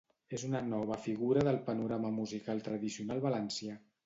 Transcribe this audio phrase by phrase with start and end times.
[0.35, 3.79] És una nova figura del panorama musical tradicional valencià.